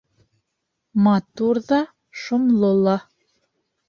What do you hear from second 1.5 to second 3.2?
ҙа, шомло ла.